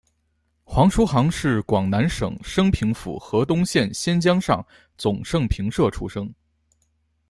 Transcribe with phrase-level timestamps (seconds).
[0.63, 4.65] 黄叔沆是广南省升平府河东县仙江上
[4.97, 6.27] 总盛平社出生。